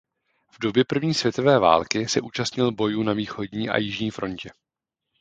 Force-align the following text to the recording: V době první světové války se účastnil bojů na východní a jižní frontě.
V 0.51 0.59
době 0.59 0.83
první 0.85 1.13
světové 1.13 1.59
války 1.59 2.07
se 2.07 2.21
účastnil 2.21 2.71
bojů 2.71 3.03
na 3.03 3.13
východní 3.13 3.69
a 3.69 3.77
jižní 3.77 4.11
frontě. 4.11 4.49